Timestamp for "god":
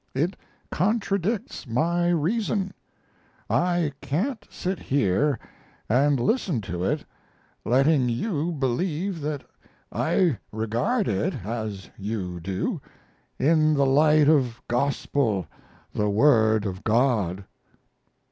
16.83-17.45